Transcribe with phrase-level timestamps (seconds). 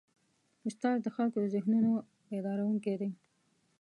[0.67, 1.91] استاد د خلکو د ذهنونو
[2.29, 3.11] بیدارونکی دی.